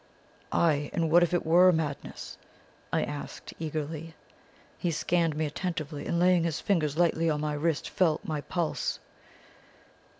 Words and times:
"'Aye, 0.51 0.89
and 0.93 1.11
what 1.11 1.21
if 1.21 1.31
it 1.31 1.45
were 1.45 1.71
madness?' 1.71 2.35
I 2.91 3.03
asked 3.03 3.51
him 3.51 3.57
eagerly. 3.59 4.15
He 4.79 4.89
scanned 4.89 5.35
me 5.35 5.45
attentively, 5.45 6.07
and 6.07 6.17
laying 6.19 6.43
his 6.43 6.59
fingers 6.59 6.97
lightly 6.97 7.29
on 7.29 7.39
my 7.41 7.53
wrist, 7.53 7.87
felt 7.87 8.25
my 8.25 8.41
pulse. 8.41 8.97